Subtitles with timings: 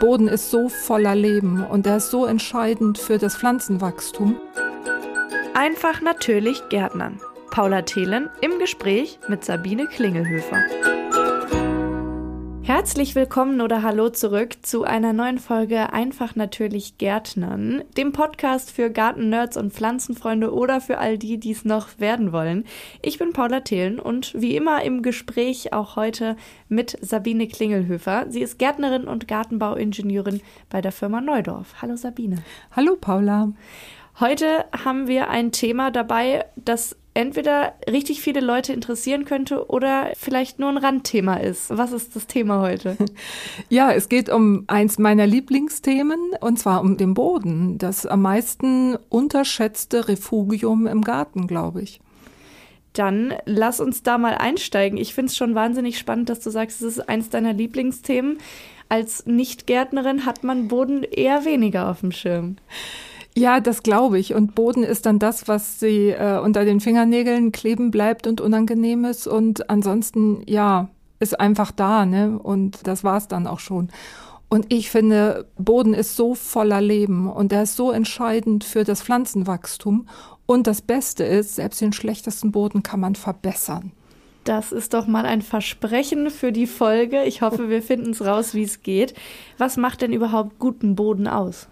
[0.00, 4.34] Boden ist so voller Leben und er ist so entscheidend für das Pflanzenwachstum.
[5.54, 7.20] Einfach natürlich Gärtnern.
[7.50, 10.99] Paula Thelen im Gespräch mit Sabine Klingelhöfer.
[12.80, 18.88] Herzlich willkommen oder hallo zurück zu einer neuen Folge Einfach natürlich Gärtnern, dem Podcast für
[18.88, 22.64] Garten-Nerds und Pflanzenfreunde oder für all die, die es noch werden wollen.
[23.02, 26.36] Ich bin Paula Thelen und wie immer im Gespräch auch heute
[26.70, 28.24] mit Sabine Klingelhöfer.
[28.30, 30.40] Sie ist Gärtnerin und Gartenbauingenieurin
[30.70, 31.82] bei der Firma Neudorf.
[31.82, 32.42] Hallo Sabine.
[32.74, 33.52] Hallo Paula.
[34.20, 40.58] Heute haben wir ein Thema dabei, das entweder richtig viele Leute interessieren könnte oder vielleicht
[40.58, 41.76] nur ein Randthema ist.
[41.76, 42.96] Was ist das Thema heute?
[43.68, 47.78] Ja, es geht um eins meiner Lieblingsthemen und zwar um den Boden.
[47.78, 52.00] Das am meisten unterschätzte Refugium im Garten, glaube ich.
[52.92, 54.98] Dann lass uns da mal einsteigen.
[54.98, 58.38] Ich finde es schon wahnsinnig spannend, dass du sagst, es ist eins deiner Lieblingsthemen.
[58.88, 62.56] Als Nicht-Gärtnerin hat man Boden eher weniger auf dem Schirm.
[63.36, 64.34] Ja, das glaube ich.
[64.34, 69.04] Und Boden ist dann das, was sie äh, unter den Fingernägeln kleben bleibt und unangenehm
[69.04, 69.26] ist.
[69.26, 70.88] Und ansonsten, ja,
[71.20, 72.38] ist einfach da, ne?
[72.38, 73.90] Und das war's dann auch schon.
[74.48, 79.00] Und ich finde, Boden ist so voller Leben und er ist so entscheidend für das
[79.00, 80.08] Pflanzenwachstum.
[80.46, 83.92] Und das Beste ist, selbst den schlechtesten Boden kann man verbessern.
[84.42, 87.22] Das ist doch mal ein Versprechen für die Folge.
[87.24, 89.14] Ich hoffe, wir finden es raus, wie es geht.
[89.58, 91.68] Was macht denn überhaupt guten Boden aus?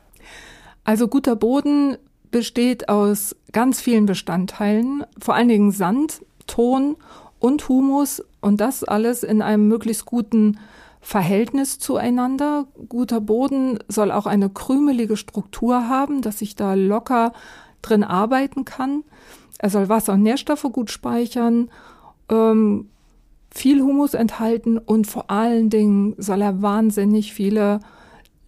[0.88, 1.98] Also guter Boden
[2.30, 6.96] besteht aus ganz vielen Bestandteilen, vor allen Dingen Sand, Ton
[7.38, 10.58] und Humus und das alles in einem möglichst guten
[11.02, 12.68] Verhältnis zueinander.
[12.88, 17.34] Guter Boden soll auch eine krümelige Struktur haben, dass ich da locker
[17.82, 19.04] drin arbeiten kann.
[19.58, 21.68] Er soll Wasser und Nährstoffe gut speichern,
[22.30, 22.88] ähm,
[23.50, 27.80] viel Humus enthalten und vor allen Dingen soll er wahnsinnig viele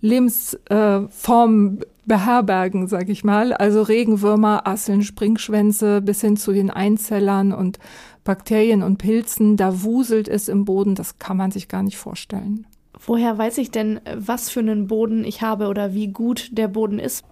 [0.00, 3.52] Lebensformen äh, beherbergen, sag ich mal.
[3.52, 7.78] Also Regenwürmer, Asseln, Springschwänze bis hin zu den Einzellern und
[8.24, 9.56] Bakterien und Pilzen.
[9.56, 12.66] Da wuselt es im Boden, das kann man sich gar nicht vorstellen.
[13.06, 16.98] Woher weiß ich denn, was für einen Boden ich habe oder wie gut der Boden
[16.98, 17.24] ist?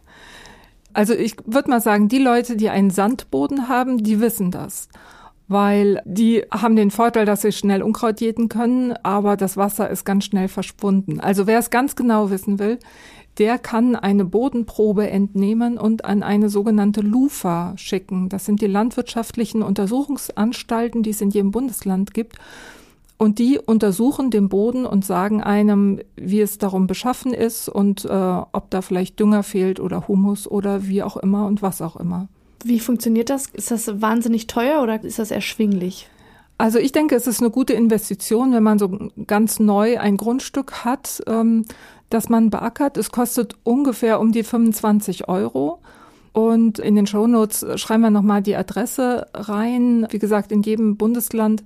[0.95, 4.89] Also ich würde mal sagen, die Leute, die einen Sandboden haben, die wissen das
[5.49, 10.05] weil die haben den Vorteil, dass sie schnell Unkraut jäten können, aber das Wasser ist
[10.05, 11.21] ganz schnell verschwunden.
[11.21, 12.79] Also wer es ganz genau wissen will,
[13.39, 18.29] der kann eine Bodenprobe entnehmen und an eine sogenannte LUFA schicken.
[18.29, 22.37] Das sind die landwirtschaftlichen Untersuchungsanstalten, die es in jedem Bundesland gibt.
[23.17, 28.09] Und die untersuchen den Boden und sagen einem, wie es darum beschaffen ist und äh,
[28.09, 32.29] ob da vielleicht Dünger fehlt oder Humus oder wie auch immer und was auch immer.
[32.65, 33.47] Wie funktioniert das?
[33.47, 36.09] Ist das wahnsinnig teuer oder ist das erschwinglich?
[36.59, 40.85] Also ich denke, es ist eine gute Investition, wenn man so ganz neu ein Grundstück
[40.85, 41.23] hat.
[41.29, 41.65] Ähm,
[42.11, 42.97] das man beackert.
[42.97, 45.81] Es kostet ungefähr um die 25 Euro.
[46.33, 50.07] Und in den Shownotes schreiben wir nochmal die Adresse rein.
[50.11, 51.65] Wie gesagt, in jedem Bundesland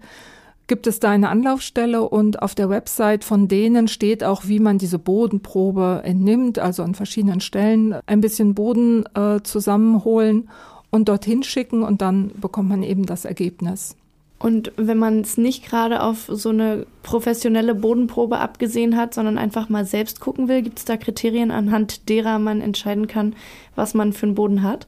[0.67, 4.79] gibt es da eine Anlaufstelle und auf der Website von denen steht auch, wie man
[4.79, 10.49] diese Bodenprobe entnimmt, also an verschiedenen Stellen ein bisschen Boden äh, zusammenholen
[10.93, 13.97] und dorthin schicken und dann bekommt man eben das Ergebnis.
[14.39, 19.69] Und wenn man es nicht gerade auf so eine professionelle Bodenprobe abgesehen hat, sondern einfach
[19.69, 23.35] mal selbst gucken will, gibt es da Kriterien, anhand derer man entscheiden kann,
[23.75, 24.87] was man für einen Boden hat?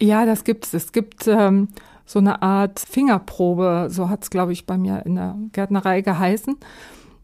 [0.00, 0.74] Ja, das gibt es.
[0.74, 1.68] Es gibt ähm,
[2.04, 6.56] so eine Art Fingerprobe, so hat es, glaube ich, bei mir in der Gärtnerei geheißen.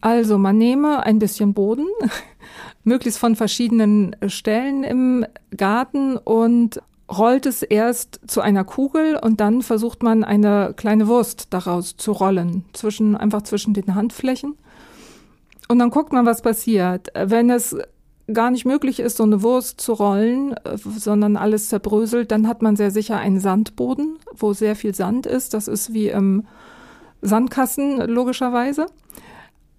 [0.00, 1.86] Also man nehme ein bisschen Boden,
[2.84, 5.24] möglichst von verschiedenen Stellen im
[5.56, 6.82] Garten und
[7.16, 12.12] rollt es erst zu einer Kugel und dann versucht man eine kleine Wurst daraus zu
[12.12, 14.56] rollen, zwischen, einfach zwischen den Handflächen.
[15.68, 17.08] Und dann guckt man, was passiert.
[17.14, 17.76] Wenn es
[18.32, 22.62] gar nicht möglich ist, so eine Wurst zu rollen, äh, sondern alles zerbröselt, dann hat
[22.62, 25.54] man sehr sicher einen Sandboden, wo sehr viel Sand ist.
[25.54, 26.46] Das ist wie im
[27.20, 28.86] Sandkasten logischerweise.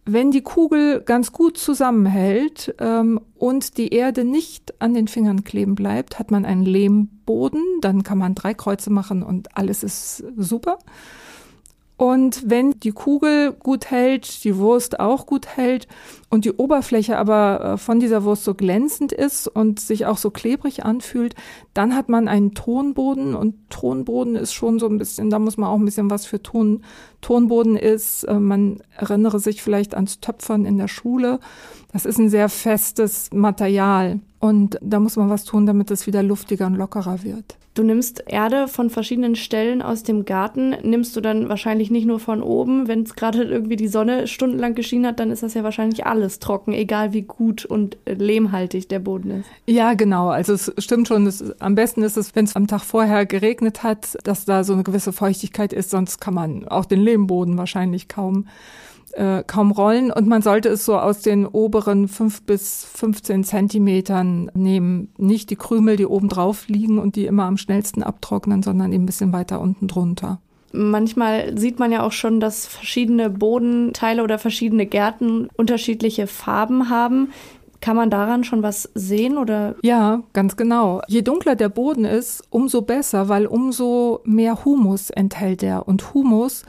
[0.05, 5.75] Wenn die Kugel ganz gut zusammenhält ähm, und die Erde nicht an den Fingern kleben
[5.75, 10.79] bleibt, hat man einen Lehmboden, dann kann man drei Kreuze machen und alles ist super.
[11.95, 15.87] Und wenn die Kugel gut hält, die Wurst auch gut hält
[16.29, 20.31] und die Oberfläche aber äh, von dieser Wurst so glänzend ist und sich auch so
[20.31, 21.35] klebrig anfühlt,
[21.73, 25.69] dann hat man einen Tonboden und Tonboden ist schon so ein bisschen, da muss man
[25.69, 26.83] auch ein bisschen was für tun,
[27.23, 28.25] Tonboden ist.
[28.25, 31.39] Äh, man erinnere sich vielleicht ans Töpfern in der Schule.
[31.91, 34.19] Das ist ein sehr festes Material.
[34.39, 37.57] Und da muss man was tun, damit es wieder luftiger und lockerer wird.
[37.75, 42.19] Du nimmst Erde von verschiedenen Stellen aus dem Garten, nimmst du dann wahrscheinlich nicht nur
[42.19, 42.87] von oben.
[42.87, 46.37] Wenn es gerade irgendwie die Sonne stundenlang geschienen hat, dann ist das ja wahrscheinlich alles
[46.37, 49.49] trocken, egal wie gut und lehmhaltig der Boden ist.
[49.65, 50.29] Ja, genau.
[50.29, 51.25] Also es stimmt schon.
[51.25, 54.73] Es, am besten ist es, wenn es am Tag vorher geregnet hat, dass da so
[54.73, 55.89] eine gewisse Feuchtigkeit ist.
[55.89, 58.45] Sonst kann man auch den Lehmboden wahrscheinlich kaum
[59.13, 64.49] äh, kaum rollen und man sollte es so aus den oberen fünf bis 15 Zentimetern
[64.55, 65.13] nehmen.
[65.17, 69.03] Nicht die Krümel, die oben drauf liegen und die immer am schnellsten abtrocknen, sondern eben
[69.03, 70.39] ein bisschen weiter unten drunter.
[70.71, 77.29] Manchmal sieht man ja auch schon, dass verschiedene Bodenteile oder verschiedene Gärten unterschiedliche Farben haben.
[77.79, 79.75] Kann man daran schon was sehen oder?
[79.83, 81.01] Ja, ganz genau.
[81.07, 85.87] Je dunkler der Boden ist, umso besser, weil umso mehr Humus enthält er.
[85.87, 86.63] Und Humus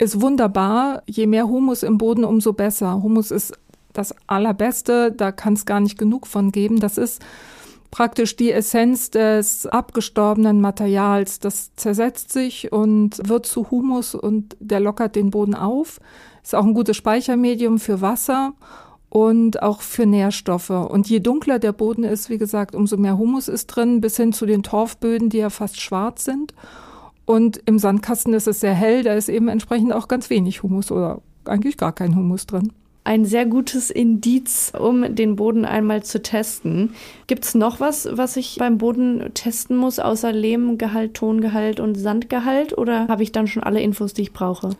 [0.00, 1.02] ist wunderbar.
[1.06, 3.02] Je mehr Humus im Boden, umso besser.
[3.02, 3.52] Humus ist
[3.92, 6.80] das Allerbeste, da kann es gar nicht genug von geben.
[6.80, 7.22] Das ist
[7.90, 11.38] praktisch die Essenz des abgestorbenen Materials.
[11.38, 16.00] Das zersetzt sich und wird zu Humus und der lockert den Boden auf.
[16.42, 18.54] Ist auch ein gutes Speichermedium für Wasser
[19.10, 20.70] und auch für Nährstoffe.
[20.70, 24.32] Und je dunkler der Boden ist, wie gesagt, umso mehr Humus ist drin, bis hin
[24.32, 26.54] zu den Torfböden, die ja fast schwarz sind.
[27.30, 30.90] Und im Sandkasten ist es sehr hell, da ist eben entsprechend auch ganz wenig Humus
[30.90, 32.72] oder eigentlich gar kein Humus drin.
[33.04, 36.92] Ein sehr gutes Indiz, um den Boden einmal zu testen.
[37.28, 42.76] Gibt es noch was, was ich beim Boden testen muss, außer Lehmgehalt, Tongehalt und Sandgehalt?
[42.76, 44.70] Oder habe ich dann schon alle Infos, die ich brauche?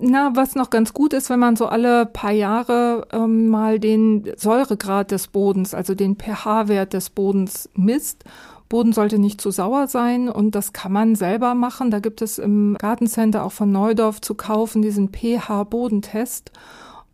[0.00, 4.32] Na, was noch ganz gut ist, wenn man so alle paar Jahre ähm, mal den
[4.38, 8.24] Säuregrad des Bodens, also den pH-Wert des Bodens misst
[8.72, 11.90] Boden sollte nicht zu sauer sein und das kann man selber machen.
[11.90, 16.52] Da gibt es im Gartencenter auch von Neudorf zu kaufen diesen pH-Bodentest.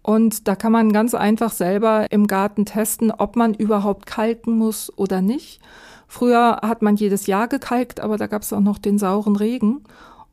[0.02, 4.96] Und da kann man ganz einfach selber im Garten testen, ob man überhaupt kalken muss
[4.96, 5.60] oder nicht.
[6.06, 9.82] Früher hat man jedes Jahr gekalkt, aber da gab es auch noch den sauren Regen.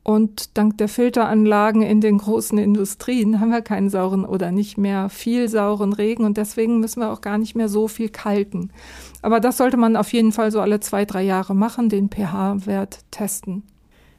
[0.06, 5.08] Und dank der Filteranlagen in den großen Industrien haben wir keinen sauren oder nicht mehr
[5.08, 8.70] viel sauren Regen und deswegen müssen wir auch gar nicht mehr so viel kalken.
[9.20, 13.00] Aber das sollte man auf jeden Fall so alle zwei, drei Jahre machen, den pH-Wert
[13.10, 13.64] testen.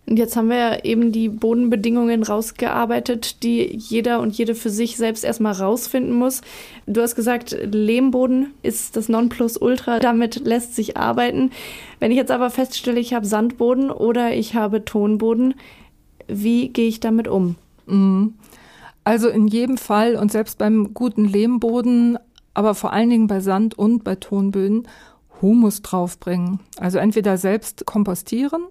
[0.09, 5.25] Und jetzt haben wir eben die Bodenbedingungen rausgearbeitet, die jeder und jede für sich selbst
[5.25, 6.42] erstmal rausfinden muss.
[6.86, 11.51] Du hast gesagt, Lehmboden ist das Nonplusultra, damit lässt sich arbeiten.
[12.00, 15.56] Wenn ich jetzt aber feststelle, ich habe Sandboden oder ich habe Tonboden,
[16.27, 17.56] wie gehe ich damit um?
[17.86, 18.36] Mhm.
[19.04, 22.18] Also in jedem Fall und selbst beim guten Lehmboden
[22.54, 24.88] aber vor allen Dingen bei Sand und bei Tonböden
[25.44, 26.59] Humus draufbringen.
[26.80, 28.63] Also entweder selbst kompostieren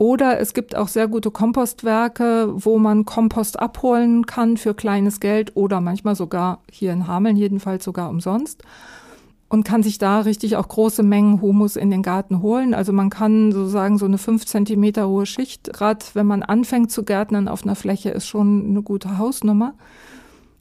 [0.00, 5.54] oder es gibt auch sehr gute Kompostwerke, wo man Kompost abholen kann für kleines Geld
[5.56, 8.62] oder manchmal sogar hier in Hameln jedenfalls sogar umsonst
[9.50, 12.72] und kann sich da richtig auch große Mengen Humus in den Garten holen.
[12.72, 17.04] Also man kann sozusagen so eine fünf Zentimeter hohe Schicht, gerade wenn man anfängt zu
[17.04, 19.74] gärtnern auf einer Fläche, ist schon eine gute Hausnummer.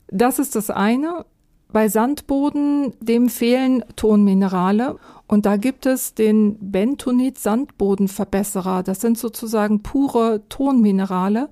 [0.10, 1.24] Das ist das eine.
[1.72, 4.96] Bei Sandboden, dem fehlen Tonminerale.
[5.28, 8.82] Und da gibt es den Bentonit-Sandbodenverbesserer.
[8.82, 11.50] Das sind sozusagen pure Tonminerale.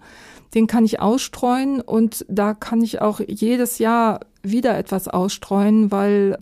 [0.56, 6.40] Den kann ich ausstreuen und da kann ich auch jedes Jahr wieder etwas ausstreuen, weil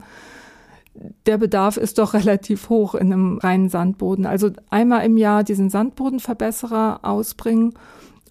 [1.26, 4.26] der Bedarf ist doch relativ hoch in einem reinen Sandboden.
[4.26, 7.74] Also einmal im Jahr diesen Sandbodenverbesserer ausbringen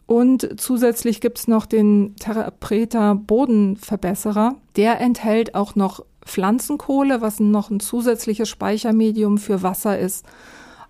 [0.07, 4.57] und zusätzlich gibt's noch den Therapreta Bodenverbesserer.
[4.77, 10.27] Der enthält auch noch Pflanzenkohle, was noch ein zusätzliches Speichermedium für Wasser ist.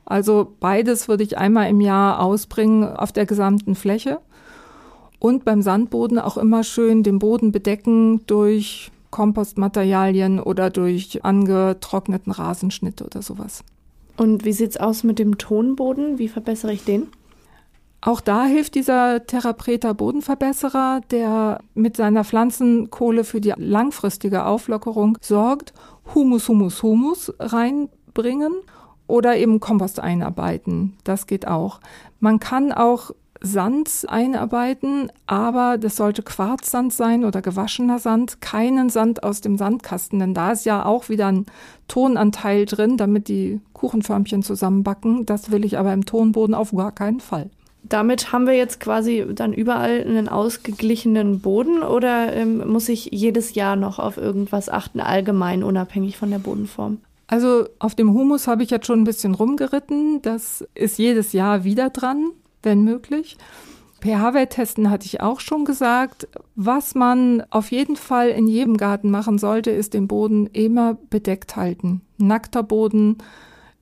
[0.04, 4.20] Also beides würde ich einmal im Jahr ausbringen auf der gesamten Fläche.
[5.18, 13.00] Und beim Sandboden auch immer schön den Boden bedecken durch Kompostmaterialien oder durch angetrockneten Rasenschnitt
[13.00, 13.62] oder sowas.
[14.16, 16.18] Und wie sieht's aus mit dem Tonboden?
[16.18, 17.06] Wie verbessere ich den?
[18.06, 25.72] Auch da hilft dieser Therapreta Bodenverbesserer, der mit seiner Pflanzenkohle für die langfristige Auflockerung sorgt,
[26.14, 28.52] Humus, Humus, Humus reinbringen
[29.06, 30.98] oder eben Kompost einarbeiten.
[31.04, 31.80] Das geht auch.
[32.20, 39.22] Man kann auch Sand einarbeiten, aber das sollte Quarzsand sein oder gewaschener Sand, keinen Sand
[39.22, 41.46] aus dem Sandkasten, denn da ist ja auch wieder ein
[41.88, 45.24] Tonanteil drin, damit die Kuchenförmchen zusammenbacken.
[45.24, 47.48] Das will ich aber im Tonboden auf gar keinen Fall
[47.86, 53.54] damit haben wir jetzt quasi dann überall einen ausgeglichenen Boden oder ähm, muss ich jedes
[53.54, 56.98] Jahr noch auf irgendwas achten, allgemein unabhängig von der Bodenform?
[57.26, 60.22] Also auf dem Humus habe ich jetzt schon ein bisschen rumgeritten.
[60.22, 62.30] Das ist jedes Jahr wieder dran,
[62.62, 63.36] wenn möglich.
[64.00, 66.28] pH-Wert testen hatte ich auch schon gesagt.
[66.54, 71.56] Was man auf jeden Fall in jedem Garten machen sollte, ist den Boden immer bedeckt
[71.56, 72.02] halten.
[72.18, 73.18] Nackter Boden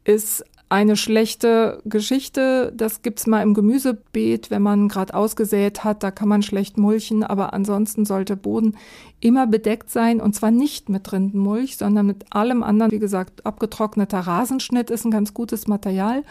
[0.05, 2.73] ist eine schlechte Geschichte.
[2.75, 7.23] Das gibt's mal im Gemüsebeet, wenn man gerade ausgesät hat, da kann man schlecht mulchen,
[7.23, 8.79] aber ansonsten sollte Boden
[9.21, 12.91] immer bedeckt sein und zwar nicht mit Rindenmulch, sondern mit allem anderen.
[12.91, 16.23] Wie gesagt, abgetrockneter Rasenschnitt ist ein ganz gutes Material.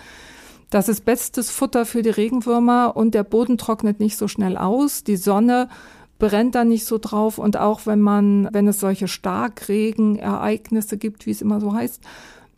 [0.71, 5.03] Das ist bestes Futter für die Regenwürmer und der Boden trocknet nicht so schnell aus.
[5.03, 5.69] Die Sonne
[6.17, 11.31] brennt da nicht so drauf und auch wenn man, wenn es solche Starkregenereignisse gibt, wie
[11.31, 12.01] es immer so heißt,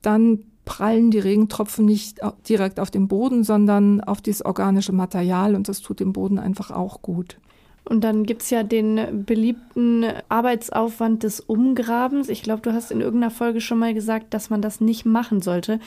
[0.01, 5.67] dann prallen die Regentropfen nicht direkt auf den Boden, sondern auf dieses organische Material und
[5.67, 7.37] das tut dem Boden einfach auch gut.
[7.85, 12.29] Und dann gibt es ja den beliebten Arbeitsaufwand des Umgrabens.
[12.29, 15.41] Ich glaube, du hast in irgendeiner Folge schon mal gesagt, dass man das nicht machen
[15.41, 15.79] sollte.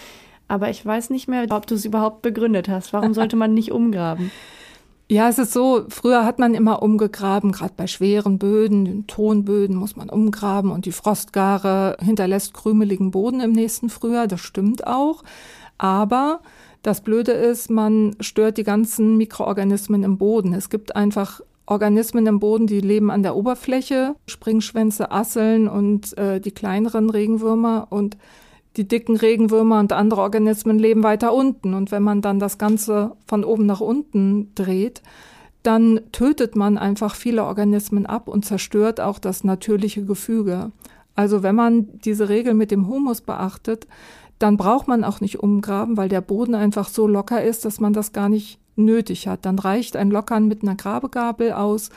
[0.46, 2.92] Aber ich weiß nicht mehr, ob du es überhaupt begründet hast.
[2.92, 4.30] Warum sollte man nicht umgraben?
[5.08, 9.76] Ja, es ist so, früher hat man immer umgegraben, gerade bei schweren Böden, den Tonböden
[9.76, 15.22] muss man umgraben und die Frostgare hinterlässt krümeligen Boden im nächsten Frühjahr, das stimmt auch.
[15.78, 16.40] Aber
[16.82, 20.52] das Blöde ist, man stört die ganzen Mikroorganismen im Boden.
[20.52, 26.40] Es gibt einfach Organismen im Boden, die leben an der Oberfläche, Springschwänze, Asseln und äh,
[26.40, 28.16] die kleineren Regenwürmer und
[28.76, 31.74] die dicken Regenwürmer und andere Organismen leben weiter unten.
[31.74, 35.02] Und wenn man dann das Ganze von oben nach unten dreht,
[35.62, 40.70] dann tötet man einfach viele Organismen ab und zerstört auch das natürliche Gefüge.
[41.14, 43.86] Also wenn man diese Regel mit dem Humus beachtet,
[44.38, 47.94] dann braucht man auch nicht umgraben, weil der Boden einfach so locker ist, dass man
[47.94, 49.46] das gar nicht nötig hat.
[49.46, 51.88] Dann reicht ein Lockern mit einer Grabegabel aus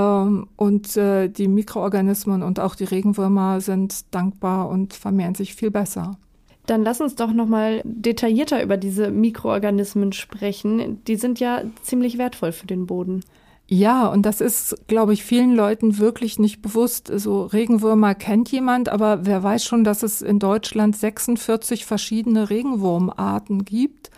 [0.00, 6.18] und äh, die Mikroorganismen und auch die Regenwürmer sind dankbar und vermehren sich viel besser.
[6.66, 11.04] Dann lass uns doch noch mal detaillierter über diese Mikroorganismen sprechen.
[11.04, 13.20] Die sind ja ziemlich wertvoll für den Boden.
[13.66, 17.10] Ja, und das ist, glaube ich, vielen Leuten wirklich nicht bewusst.
[17.14, 23.64] So Regenwürmer kennt jemand, aber wer weiß schon, dass es in Deutschland 46 verschiedene Regenwurmarten
[23.64, 24.10] gibt?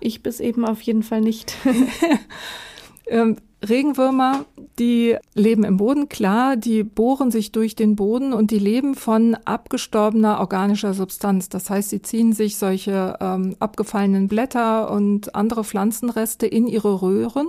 [0.00, 1.56] Ich bis eben auf jeden Fall nicht.
[3.06, 3.36] ähm,
[3.68, 4.44] Regenwürmer,
[4.78, 9.36] die leben im Boden, klar, die bohren sich durch den Boden und die leben von
[9.44, 11.48] abgestorbener organischer Substanz.
[11.48, 17.46] Das heißt, sie ziehen sich solche ähm, abgefallenen Blätter und andere Pflanzenreste in ihre Röhren,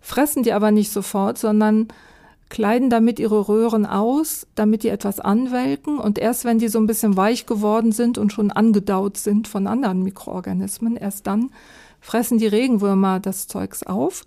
[0.00, 1.88] fressen die aber nicht sofort, sondern
[2.48, 6.86] kleiden damit ihre Röhren aus, damit die etwas anwelken und erst wenn die so ein
[6.86, 11.50] bisschen weich geworden sind und schon angedaut sind von anderen Mikroorganismen, erst dann
[12.00, 14.24] fressen die Regenwürmer das Zeugs auf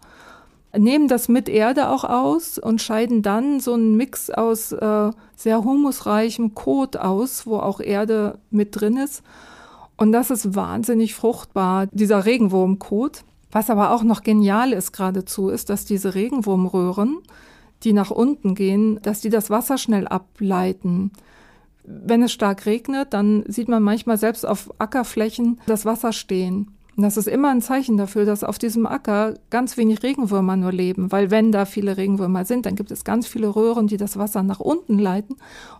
[0.77, 5.63] nehmen das mit Erde auch aus und scheiden dann so einen Mix aus äh, sehr
[5.63, 9.23] humusreichem Kot aus, wo auch Erde mit drin ist.
[9.97, 13.23] Und das ist wahnsinnig fruchtbar, dieser Regenwurmkot.
[13.51, 17.17] Was aber auch noch genial ist geradezu, ist, dass diese Regenwurmröhren,
[17.83, 21.11] die nach unten gehen, dass die das Wasser schnell ableiten.
[21.83, 26.78] Wenn es stark regnet, dann sieht man manchmal selbst auf Ackerflächen das Wasser stehen.
[27.01, 31.13] Das ist immer ein Zeichen dafür, dass auf diesem Acker ganz wenig Regenwürmer nur leben,
[31.13, 34.43] weil wenn da viele Regenwürmer sind, dann gibt es ganz viele Röhren, die das Wasser
[34.43, 35.35] nach unten leiten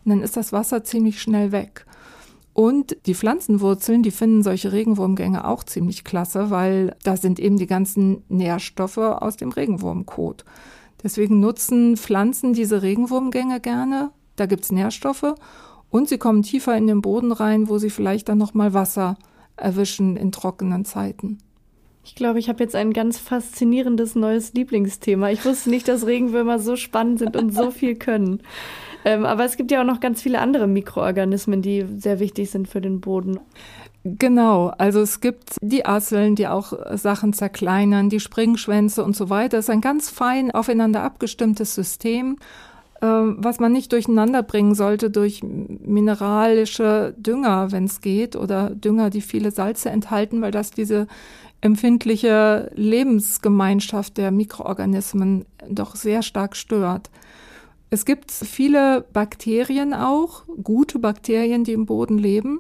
[0.06, 1.86] und dann ist das Wasser ziemlich schnell weg.
[2.54, 7.68] Und die Pflanzenwurzeln, die finden solche Regenwurmgänge auch ziemlich klasse, weil da sind eben die
[7.68, 10.46] ganzen Nährstoffe aus dem Regenwurmkot.
[11.04, 14.12] Deswegen nutzen Pflanzen diese Regenwurmgänge gerne.
[14.36, 15.36] Da gibt's Nährstoffe
[15.90, 19.18] und sie kommen tiefer in den Boden rein, wo sie vielleicht dann nochmal Wasser
[19.60, 21.40] erwischen in trockenen Zeiten.
[22.04, 25.30] Ich glaube, ich habe jetzt ein ganz faszinierendes neues Lieblingsthema.
[25.30, 28.42] Ich wusste nicht, dass Regenwürmer so spannend sind und so viel können.
[29.06, 32.68] Ähm, aber es gibt ja auch noch ganz viele andere Mikroorganismen, die sehr wichtig sind
[32.68, 33.40] für den Boden.
[34.04, 39.58] Genau, also es gibt die Asseln, die auch Sachen zerkleinern, die Springschwänze und so weiter.
[39.58, 42.38] Es ist ein ganz fein aufeinander abgestimmtes System.
[43.02, 49.10] Ähm, was man nicht durcheinander bringen sollte durch mineralische Dünger, wenn es geht, oder Dünger,
[49.10, 51.08] die viele Salze enthalten, weil das diese
[51.62, 57.10] empfindliche Lebensgemeinschaft der Mikroorganismen doch sehr stark stört.
[57.90, 62.60] Es gibt viele Bakterien auch, gute Bakterien, die im Boden leben.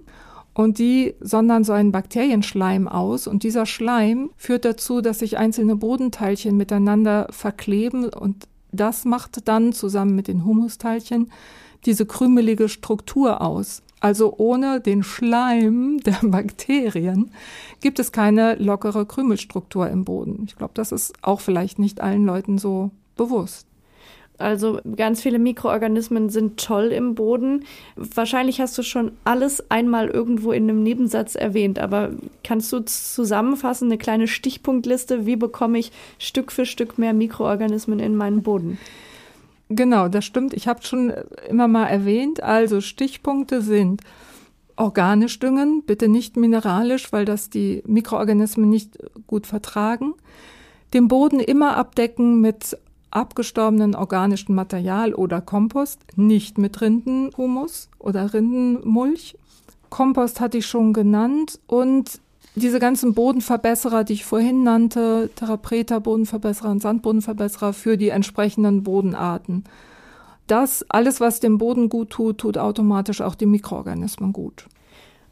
[0.55, 3.27] Und die sondern so einen Bakterienschleim aus.
[3.27, 9.73] Und dieser Schleim führt dazu, dass sich einzelne Bodenteilchen miteinander verkleben und das macht dann
[9.73, 11.31] zusammen mit den Humusteilchen
[11.85, 13.81] diese krümelige Struktur aus.
[13.99, 17.31] Also ohne den Schleim der Bakterien
[17.81, 20.43] gibt es keine lockere Krümelstruktur im Boden.
[20.45, 23.68] Ich glaube, das ist auch vielleicht nicht allen Leuten so bewusst.
[24.39, 27.65] Also ganz viele Mikroorganismen sind toll im Boden.
[27.96, 32.12] Wahrscheinlich hast du schon alles einmal irgendwo in einem Nebensatz erwähnt, aber
[32.43, 38.15] kannst du zusammenfassen, eine kleine Stichpunktliste, wie bekomme ich Stück für Stück mehr Mikroorganismen in
[38.15, 38.77] meinen Boden?
[39.69, 40.53] Genau, das stimmt.
[40.53, 41.13] Ich habe schon
[41.48, 42.41] immer mal erwähnt.
[42.41, 44.01] Also Stichpunkte sind
[44.75, 50.13] organisch düngen, bitte nicht mineralisch, weil das die Mikroorganismen nicht gut vertragen.
[50.93, 52.77] Den Boden immer abdecken mit
[53.11, 59.37] abgestorbenen organischen Material oder Kompost, nicht mit Rindenhumus oder Rindenmulch.
[59.89, 62.19] Kompost hatte ich schon genannt und
[62.55, 69.63] diese ganzen Bodenverbesserer, die ich vorhin nannte, Therapreta Bodenverbesserer und Sandbodenverbesserer für die entsprechenden Bodenarten.
[70.47, 74.65] Das alles, was dem Boden gut tut, tut automatisch auch die Mikroorganismen gut.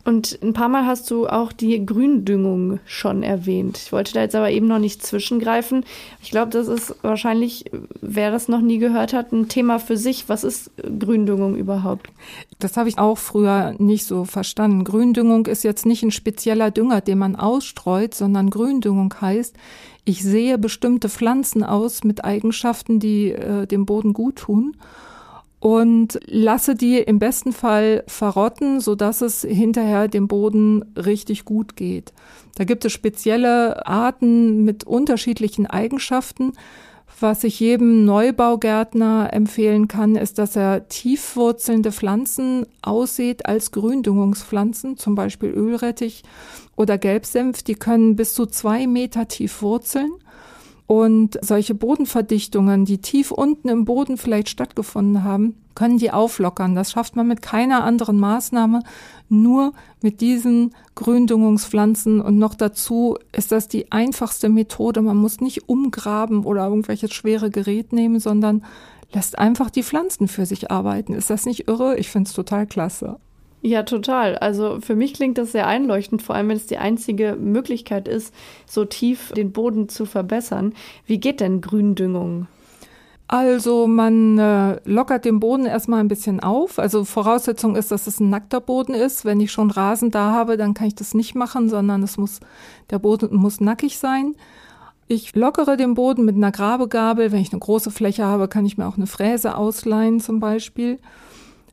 [0.07, 3.77] Und ein paar Mal hast du auch die Gründüngung schon erwähnt.
[3.77, 5.83] Ich wollte da jetzt aber eben noch nicht zwischengreifen.
[6.23, 7.65] Ich glaube, das ist wahrscheinlich,
[7.99, 10.29] wer das noch nie gehört hat, ein Thema für sich.
[10.29, 12.07] Was ist Gründüngung überhaupt?
[12.57, 14.85] Das habe ich auch früher nicht so verstanden.
[14.85, 19.57] Gründüngung ist jetzt nicht ein spezieller Dünger, den man ausstreut, sondern Gründüngung heißt,
[20.05, 24.77] ich sehe bestimmte Pflanzen aus mit Eigenschaften, die äh, dem Boden gut tun
[25.59, 31.75] und lasse die im besten Fall verrotten, so dass es hinterher dem Boden richtig gut
[31.75, 32.13] geht.
[32.55, 36.53] Da gibt es spezielle Arten mit unterschiedlichen Eigenschaften.
[37.19, 45.15] Was ich jedem Neubaugärtner empfehlen kann, ist, dass er tiefwurzelnde Pflanzen aussät als Gründüngungspflanzen, zum
[45.15, 46.21] Beispiel Ölrettich
[46.75, 47.63] oder Gelbsenf.
[47.63, 50.11] Die können bis zu zwei Meter tief wurzeln
[50.87, 56.75] und solche Bodenverdichtungen, die tief unten im Boden vielleicht stattgefunden haben, können die auflockern.
[56.75, 58.81] Das schafft man mit keiner anderen Maßnahme,
[59.27, 62.21] nur mit diesen Gründüngungspflanzen.
[62.21, 65.01] Und noch dazu ist das die einfachste Methode.
[65.01, 68.63] Man muss nicht umgraben oder irgendwelches schwere Gerät nehmen, sondern
[69.13, 71.13] lässt einfach die Pflanzen für sich arbeiten.
[71.13, 71.97] Ist das nicht irre?
[71.97, 73.19] Ich finde es total klasse.
[73.61, 74.37] Ja, total.
[74.37, 78.33] Also für mich klingt das sehr einleuchtend, vor allem wenn es die einzige Möglichkeit ist,
[78.65, 80.73] so tief den Boden zu verbessern.
[81.05, 82.47] Wie geht denn Gründüngung?
[83.29, 86.79] Also man äh, lockert den Boden erstmal ein bisschen auf.
[86.79, 89.25] Also Voraussetzung ist, dass es ein nackter Boden ist.
[89.25, 92.39] Wenn ich schon Rasen da habe, dann kann ich das nicht machen, sondern es muss,
[92.89, 94.35] der Boden muss nackig sein.
[95.09, 97.33] Ich lockere den Boden mit einer Grabegabel.
[97.33, 100.97] Wenn ich eine große Fläche habe, kann ich mir auch eine Fräse ausleihen zum Beispiel.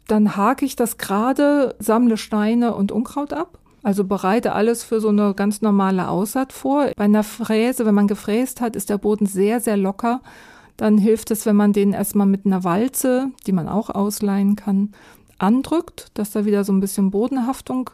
[0.07, 3.59] Dann hake ich das gerade, sammle Steine und Unkraut ab.
[3.83, 6.91] Also bereite alles für so eine ganz normale Aussaat vor.
[6.97, 10.23] Bei einer Fräse, wenn man gefräst hat, ist der Boden sehr, sehr locker.
[10.77, 14.93] Dann hilft es, wenn man den erstmal mit einer Walze, die man auch ausleihen kann,
[15.39, 17.91] andrückt, dass da wieder so ein bisschen Bodenhaftung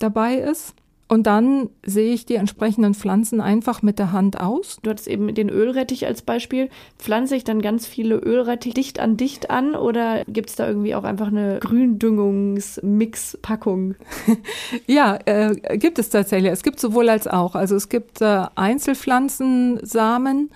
[0.00, 0.74] dabei ist.
[1.10, 4.78] Und dann sehe ich die entsprechenden Pflanzen einfach mit der Hand aus.
[4.84, 6.68] Du hattest eben den Ölrettich als Beispiel.
[7.00, 10.94] Pflanze ich dann ganz viele Ölrettich dicht an dicht an oder gibt es da irgendwie
[10.94, 13.96] auch einfach eine Gründüngungsmix-Packung?
[14.86, 16.52] ja, äh, gibt es tatsächlich.
[16.52, 17.56] Es gibt sowohl als auch.
[17.56, 20.50] Also es gibt äh, Einzelpflanzensamen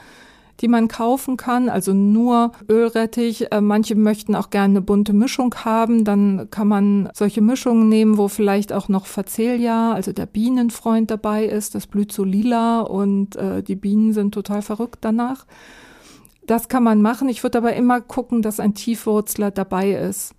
[0.61, 3.51] die man kaufen kann, also nur Ölrettich.
[3.53, 8.19] Äh, manche möchten auch gerne eine bunte Mischung haben, dann kann man solche Mischungen nehmen,
[8.19, 11.75] wo vielleicht auch noch Facelia, also der Bienenfreund dabei ist.
[11.75, 15.47] Das blüht so lila und äh, die Bienen sind total verrückt danach.
[16.47, 17.29] Das kann man machen.
[17.29, 20.35] Ich würde aber immer gucken, dass ein Tiefwurzler dabei ist,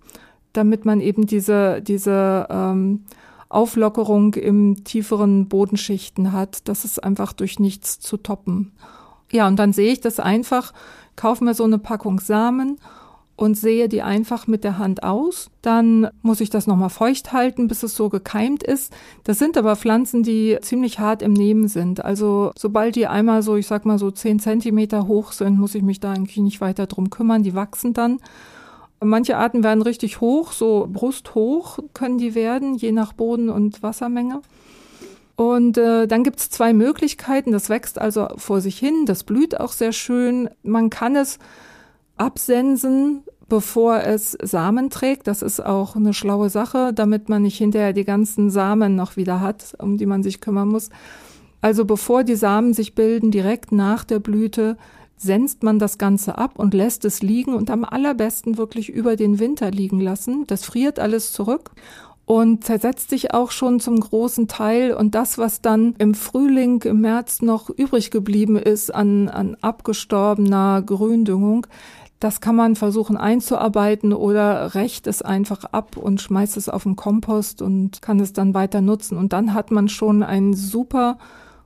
[0.52, 3.04] damit man eben diese, diese ähm,
[3.48, 6.68] Auflockerung im tieferen Bodenschichten hat.
[6.68, 8.72] Das ist einfach durch nichts zu toppen.
[9.30, 10.72] Ja, und dann sehe ich das einfach,
[11.16, 12.78] kaufe mir so eine Packung Samen
[13.36, 15.50] und sehe die einfach mit der Hand aus.
[15.60, 18.92] Dann muss ich das nochmal feucht halten, bis es so gekeimt ist.
[19.24, 22.04] Das sind aber Pflanzen, die ziemlich hart im Nehmen sind.
[22.04, 25.82] Also sobald die einmal so, ich sag mal so zehn Zentimeter hoch sind, muss ich
[25.82, 27.42] mich da eigentlich nicht weiter drum kümmern.
[27.42, 28.20] Die wachsen dann.
[29.00, 34.40] Manche Arten werden richtig hoch, so brusthoch können die werden, je nach Boden und Wassermenge.
[35.36, 37.52] Und äh, dann gibt's zwei Möglichkeiten.
[37.52, 40.48] Das wächst also vor sich hin, das blüht auch sehr schön.
[40.62, 41.38] Man kann es
[42.16, 45.26] absensen, bevor es Samen trägt.
[45.26, 49.40] Das ist auch eine schlaue Sache, damit man nicht hinterher die ganzen Samen noch wieder
[49.40, 50.88] hat, um die man sich kümmern muss.
[51.60, 54.78] Also bevor die Samen sich bilden, direkt nach der Blüte,
[55.18, 59.38] senzt man das Ganze ab und lässt es liegen und am allerbesten wirklich über den
[59.38, 60.46] Winter liegen lassen.
[60.46, 61.72] Das friert alles zurück
[62.26, 64.92] und zersetzt sich auch schon zum großen Teil.
[64.92, 70.82] Und das, was dann im Frühling, im März noch übrig geblieben ist an, an abgestorbener
[70.82, 71.68] Gründüngung,
[72.18, 76.96] das kann man versuchen einzuarbeiten oder rächt es einfach ab und schmeißt es auf den
[76.96, 79.18] Kompost und kann es dann weiter nutzen.
[79.18, 81.18] Und dann hat man schon ein super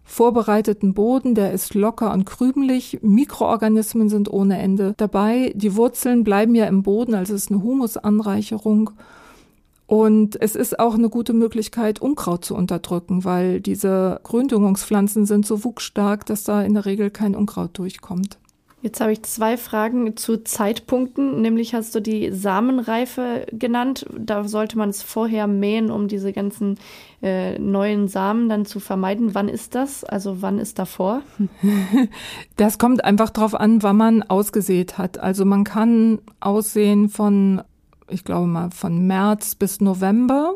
[0.04, 2.98] vorbereiteten Boden, der ist locker und krümelig.
[3.00, 5.52] Mikroorganismen sind ohne Ende dabei.
[5.54, 8.90] Die Wurzeln bleiben ja im Boden, also es ist eine Humusanreicherung.
[9.90, 15.64] Und es ist auch eine gute Möglichkeit, Unkraut zu unterdrücken, weil diese Gründüngungspflanzen sind so
[15.64, 18.38] wuchsstark, dass da in der Regel kein Unkraut durchkommt.
[18.82, 21.42] Jetzt habe ich zwei Fragen zu Zeitpunkten.
[21.42, 24.06] Nämlich hast du die Samenreife genannt.
[24.16, 26.78] Da sollte man es vorher mähen, um diese ganzen
[27.20, 29.34] äh, neuen Samen dann zu vermeiden.
[29.34, 30.04] Wann ist das?
[30.04, 31.22] Also wann ist davor?
[32.56, 35.18] Das kommt einfach darauf an, wann man ausgesät hat.
[35.18, 37.62] Also man kann aussehen von,
[38.10, 40.54] ich glaube mal, von März bis November.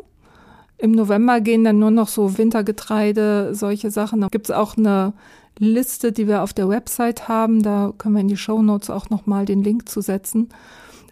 [0.79, 4.21] Im November gehen dann nur noch so Wintergetreide, solche Sachen.
[4.21, 5.13] Da gibt es auch eine
[5.59, 7.63] Liste, die wir auf der Website haben.
[7.63, 10.49] Da können wir in die Show Notes auch nochmal den Link zu setzen,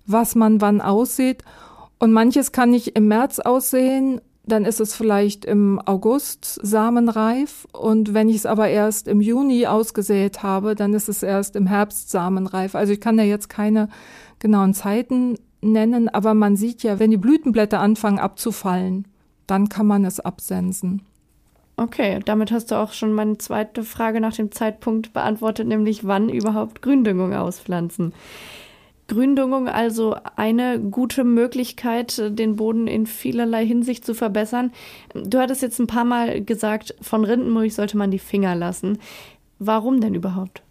[0.07, 1.44] was man wann aussieht.
[1.98, 7.68] Und manches kann ich im März aussehen, dann ist es vielleicht im August samenreif.
[7.72, 11.66] Und wenn ich es aber erst im Juni ausgesät habe, dann ist es erst im
[11.66, 12.74] Herbst samenreif.
[12.74, 13.88] Also ich kann ja jetzt keine
[14.40, 19.07] genauen Zeiten nennen, aber man sieht ja, wenn die Blütenblätter anfangen abzufallen,
[19.46, 21.03] dann kann man es absensen.
[21.77, 26.29] Okay, damit hast du auch schon meine zweite Frage nach dem Zeitpunkt beantwortet, nämlich wann
[26.29, 28.12] überhaupt Gründüngung auspflanzen.
[29.09, 34.70] Gründüngung also eine gute Möglichkeit, den Boden in vielerlei Hinsicht zu verbessern.
[35.12, 38.98] Du hattest jetzt ein paar Mal gesagt, von Rindenmulch sollte man die Finger lassen.
[39.59, 40.62] Warum denn überhaupt?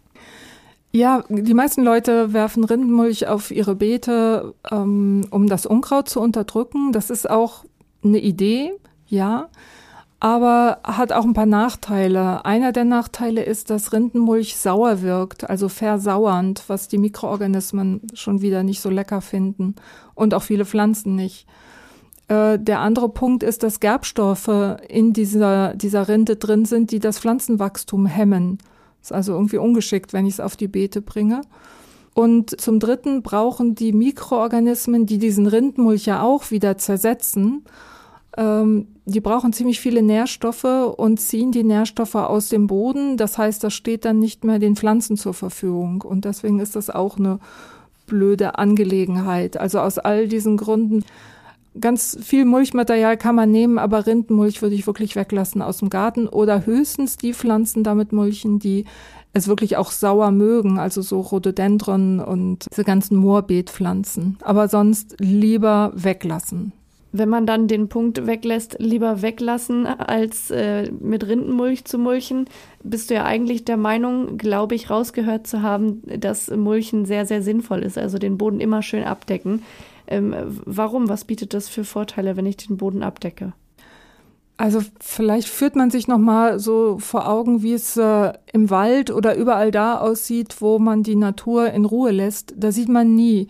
[0.92, 6.92] Ja, die meisten Leute werfen Rindenmulch auf ihre Beete, ähm, um das Unkraut zu unterdrücken.
[6.92, 7.64] Das ist auch
[8.04, 8.72] eine Idee,
[9.06, 9.48] ja
[10.22, 12.44] aber hat auch ein paar Nachteile.
[12.44, 18.62] Einer der Nachteile ist, dass Rindenmulch sauer wirkt, also versauernd, was die Mikroorganismen schon wieder
[18.62, 19.74] nicht so lecker finden
[20.14, 21.48] und auch viele Pflanzen nicht.
[22.28, 27.18] Äh, der andere Punkt ist, dass Gerbstoffe in dieser, dieser Rinde drin sind, die das
[27.18, 28.58] Pflanzenwachstum hemmen.
[29.02, 31.42] Ist also irgendwie ungeschickt, wenn ich es auf die Beete bringe.
[32.14, 37.64] Und zum Dritten brauchen die Mikroorganismen, die diesen Rindmulch ja auch wieder zersetzen,
[38.36, 43.16] ähm, die brauchen ziemlich viele Nährstoffe und ziehen die Nährstoffe aus dem Boden.
[43.16, 46.02] Das heißt, das steht dann nicht mehr den Pflanzen zur Verfügung.
[46.02, 47.40] Und deswegen ist das auch eine
[48.06, 49.56] blöde Angelegenheit.
[49.56, 51.04] Also aus all diesen Gründen
[51.80, 56.28] ganz viel Mulchmaterial kann man nehmen, aber Rindenmulch würde ich wirklich weglassen aus dem Garten
[56.28, 58.84] oder höchstens die Pflanzen damit mulchen, die
[59.32, 64.38] es wirklich auch sauer mögen, also so Rhododendron und diese ganzen Moorbeetpflanzen.
[64.42, 66.72] Aber sonst lieber weglassen
[67.12, 72.46] wenn man dann den Punkt weglässt, lieber weglassen, als äh, mit Rindenmulch zu mulchen,
[72.82, 77.42] bist du ja eigentlich der Meinung, glaube ich, rausgehört zu haben, dass Mulchen sehr, sehr
[77.42, 79.62] sinnvoll ist, also den Boden immer schön abdecken.
[80.12, 81.08] Ähm, warum?
[81.08, 83.54] Was bietet das für Vorteile, wenn ich den Boden abdecke?
[84.58, 89.10] Also vielleicht führt man sich noch mal so vor Augen, wie es äh, im Wald
[89.10, 92.54] oder überall da aussieht, wo man die Natur in Ruhe lässt.
[92.56, 93.48] Da sieht man nie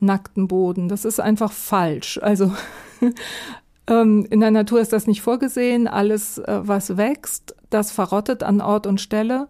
[0.00, 0.88] nackten Boden.
[0.88, 2.18] Das ist einfach falsch.
[2.22, 2.52] Also
[3.86, 5.86] ähm, in der Natur ist das nicht vorgesehen.
[5.86, 9.48] Alles, äh, was wächst, das verrottet an Ort und Stelle.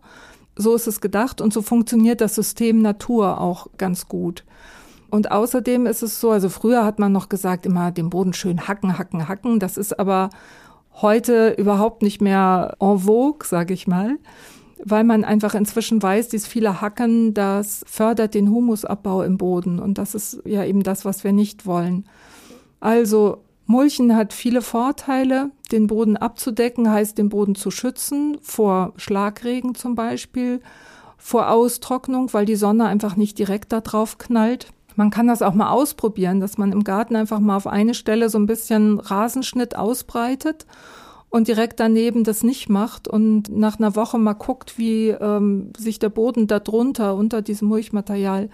[0.56, 4.44] So ist es gedacht und so funktioniert das System Natur auch ganz gut.
[5.10, 8.68] Und außerdem ist es so, also früher hat man noch gesagt, immer den Boden schön
[8.68, 9.58] hacken, hacken, hacken.
[9.58, 10.30] Das ist aber
[11.00, 14.18] heute überhaupt nicht mehr en vogue, sage ich mal,
[14.84, 19.78] weil man einfach inzwischen weiß, dieses viele Hacken, das fördert den Humusabbau im Boden.
[19.78, 22.04] Und das ist ja eben das, was wir nicht wollen.
[22.80, 25.50] Also Mulchen hat viele Vorteile.
[25.72, 30.60] Den Boden abzudecken heißt, den Boden zu schützen vor Schlagregen zum Beispiel,
[31.18, 34.68] vor Austrocknung, weil die Sonne einfach nicht direkt da drauf knallt.
[34.98, 38.28] Man kann das auch mal ausprobieren, dass man im Garten einfach mal auf eine Stelle
[38.28, 40.66] so ein bisschen Rasenschnitt ausbreitet
[41.30, 46.00] und direkt daneben das nicht macht und nach einer Woche mal guckt, wie ähm, sich
[46.00, 48.50] der Boden darunter unter diesem Mulchmaterial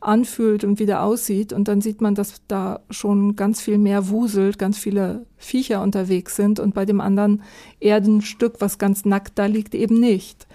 [0.00, 1.54] anfühlt und wieder aussieht.
[1.54, 6.36] Und dann sieht man, dass da schon ganz viel mehr wuselt, ganz viele Viecher unterwegs
[6.36, 7.42] sind und bei dem anderen
[7.80, 10.46] Erdenstück, was ganz nackt da liegt, eben nicht.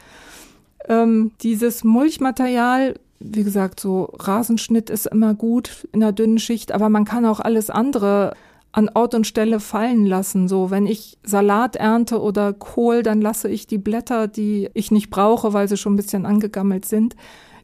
[0.87, 6.89] Ähm, dieses Mulchmaterial, wie gesagt, so Rasenschnitt ist immer gut in der dünnen Schicht, aber
[6.89, 8.33] man kann auch alles andere
[8.73, 10.47] an Ort und Stelle fallen lassen.
[10.47, 15.09] So, wenn ich Salat ernte oder Kohl, dann lasse ich die Blätter, die ich nicht
[15.09, 17.15] brauche, weil sie schon ein bisschen angegammelt sind,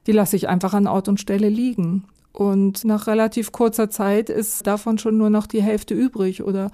[0.08, 2.06] die lasse ich einfach an Ort und Stelle liegen.
[2.32, 6.72] Und nach relativ kurzer Zeit ist davon schon nur noch die Hälfte übrig oder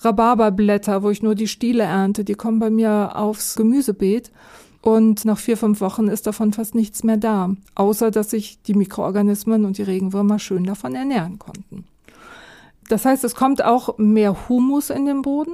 [0.00, 4.32] Rhabarberblätter, wo ich nur die Stiele ernte, die kommen bei mir aufs Gemüsebeet.
[4.88, 8.72] Und nach vier, fünf Wochen ist davon fast nichts mehr da, außer dass sich die
[8.72, 11.84] Mikroorganismen und die Regenwürmer schön davon ernähren konnten.
[12.88, 15.52] Das heißt, es kommt auch mehr Humus in den Boden,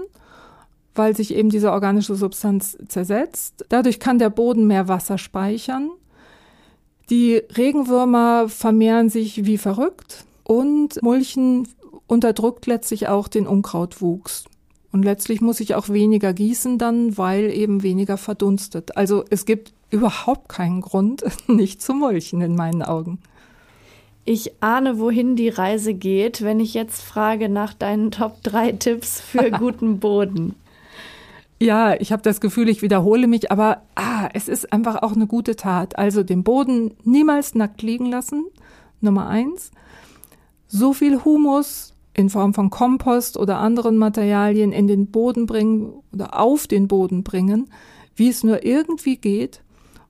[0.94, 3.64] weil sich eben diese organische Substanz zersetzt.
[3.70, 5.90] Dadurch kann der Boden mehr Wasser speichern.
[7.11, 11.66] Die Regenwürmer vermehren sich wie verrückt und Mulchen
[12.07, 14.44] unterdrückt letztlich auch den Unkrautwuchs.
[14.94, 18.96] Und letztlich muss ich auch weniger gießen dann, weil eben weniger verdunstet.
[18.96, 23.18] Also es gibt überhaupt keinen Grund, nicht zu mulchen in meinen Augen.
[24.24, 29.20] Ich ahne, wohin die Reise geht, wenn ich jetzt frage nach deinen Top 3 Tipps
[29.20, 30.54] für guten Boden.
[31.59, 35.26] Ja, ich habe das Gefühl, ich wiederhole mich, aber ah, es ist einfach auch eine
[35.26, 35.98] gute Tat.
[35.98, 38.44] Also den Boden niemals nackt liegen lassen,
[39.00, 39.72] Nummer eins.
[40.68, 46.38] So viel Humus in Form von Kompost oder anderen Materialien in den Boden bringen oder
[46.40, 47.70] auf den Boden bringen,
[48.14, 49.62] wie es nur irgendwie geht.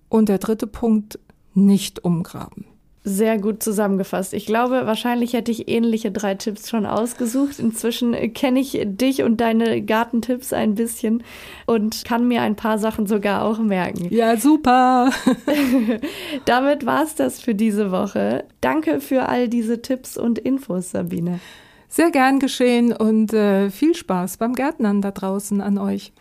[0.08, 1.18] Und der dritte Punkt,
[1.54, 2.66] nicht umgraben.
[3.06, 4.32] Sehr gut zusammengefasst.
[4.32, 7.58] Ich glaube, wahrscheinlich hätte ich ähnliche drei Tipps schon ausgesucht.
[7.58, 11.22] Inzwischen kenne ich dich und deine Gartentipps ein bisschen
[11.66, 14.08] und kann mir ein paar Sachen sogar auch merken.
[14.08, 15.10] Ja, super.
[16.46, 18.44] Damit war es das für diese Woche.
[18.62, 21.40] Danke für all diese Tipps und Infos, Sabine.
[21.94, 26.12] Sehr gern geschehen und äh, viel Spaß beim Gärtnern da draußen an euch.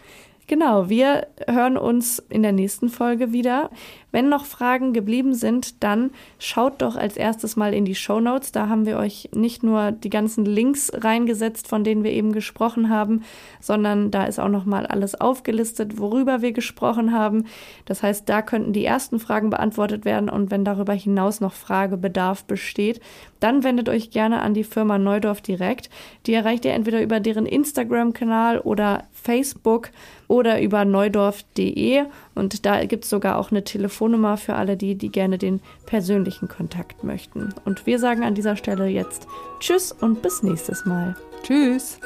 [0.46, 3.70] Genau, wir hören uns in der nächsten Folge wieder.
[4.12, 8.52] Wenn noch Fragen geblieben sind, dann schaut doch als erstes mal in die Show Notes.
[8.52, 12.90] Da haben wir euch nicht nur die ganzen Links reingesetzt, von denen wir eben gesprochen
[12.90, 13.24] haben,
[13.62, 17.46] sondern da ist auch noch mal alles aufgelistet, worüber wir gesprochen haben.
[17.86, 22.44] Das heißt, da könnten die ersten Fragen beantwortet werden und wenn darüber hinaus noch Fragebedarf
[22.44, 23.00] besteht,
[23.40, 25.90] dann wendet euch gerne an die Firma Neudorf direkt.
[26.28, 29.90] Die erreicht ihr entweder über deren Instagram-Kanal oder Facebook
[30.34, 35.12] oder über neudorf.de und da gibt es sogar auch eine Telefonnummer für alle die, die
[35.12, 37.54] gerne den persönlichen Kontakt möchten.
[37.66, 39.28] Und wir sagen an dieser Stelle jetzt
[39.60, 41.16] Tschüss und bis nächstes Mal.
[41.44, 42.00] Tschüss.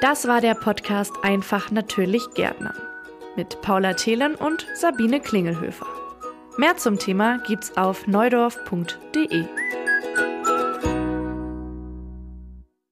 [0.00, 2.72] Das war der Podcast Einfach natürlich Gärtner
[3.36, 5.86] mit Paula Thelen und Sabine Klingelhöfer.
[6.56, 9.44] Mehr zum Thema gibt's auf neudorf.de.